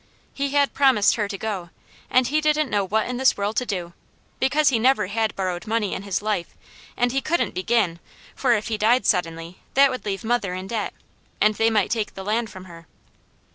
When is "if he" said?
8.53-8.79